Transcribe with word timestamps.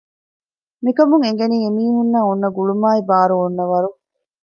މިކަމުން 0.83 1.23
އެނގެނީ 1.25 1.57
އެމީހުންނާއި 1.63 2.25
އޮންނަ 2.27 2.49
ގުޅުމާއި 2.57 3.01
ބާރު 3.09 3.33
އޮންނަ 3.39 3.63
ވަރު 3.71 3.89